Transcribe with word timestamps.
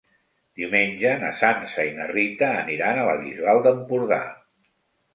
Diumenge 0.61 1.11
na 1.25 1.29
Sança 1.43 1.87
i 1.91 1.93
na 1.99 2.09
Rita 2.15 2.51
aniran 2.65 3.05
a 3.05 3.07
la 3.13 3.17
Bisbal 3.23 3.65
d'Empordà. 3.71 4.23